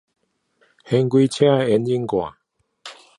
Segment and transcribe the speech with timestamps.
[0.03, 0.09] 掀起了車
[1.59, 2.33] 子的引擎蓋